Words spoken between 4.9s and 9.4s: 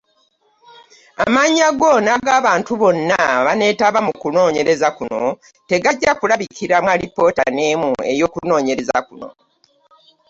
kuno tegajja kulabikira mu alipoota n’emu ey’okunoonyereza kuno.